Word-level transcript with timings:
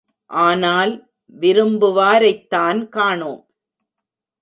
ஆனால், 0.29 0.93
விரும்புவாரைத்தான் 1.39 2.89
காணோம். 2.89 3.41